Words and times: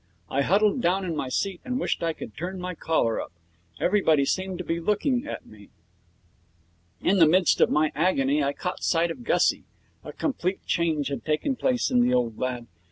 I 0.31 0.41
huddled 0.41 0.81
down 0.81 1.05
in 1.05 1.15
my 1.15 1.29
seat 1.29 1.61
and 1.63 1.79
wished 1.79 2.01
I 2.01 2.13
could 2.13 2.35
turn 2.35 2.59
my 2.59 2.73
collar 2.73 3.21
up. 3.21 3.31
Everybody 3.79 4.25
seemed 4.25 4.57
to 4.57 4.63
be 4.63 4.79
looking 4.79 5.27
at 5.27 5.45
me. 5.45 5.69
In 7.01 7.19
the 7.19 7.27
midst 7.27 7.61
of 7.61 7.69
my 7.69 7.91
agony 7.93 8.41
I 8.43 8.51
caught 8.51 8.81
sight 8.81 9.11
of 9.11 9.23
Gussie. 9.23 9.65
A 10.03 10.11
complete 10.11 10.65
change 10.65 11.09
had 11.09 11.23
taken 11.23 11.55
place 11.55 11.91
in 11.91 12.01
the 12.01 12.15
old 12.15 12.39
lad. 12.39 12.65